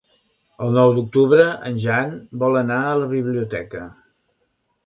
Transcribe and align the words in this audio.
El 0.67 0.71
nou 0.77 0.93
d'octubre 0.95 1.45
en 1.69 1.77
Jan 1.85 2.17
vol 2.45 2.57
anar 2.63 2.81
a 2.95 2.99
la 3.03 3.11
biblioteca. 3.15 3.85